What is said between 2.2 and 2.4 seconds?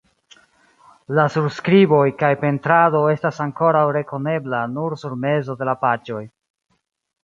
kaj